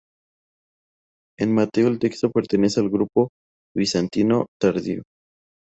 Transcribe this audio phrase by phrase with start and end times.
[1.37, 3.29] En Mateo el texto pertenece al grupo
[3.77, 5.03] bizantino tardío.